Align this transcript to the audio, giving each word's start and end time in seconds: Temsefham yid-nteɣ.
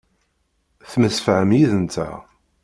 Temsefham 0.91 1.49
yid-nteɣ. 1.57 2.17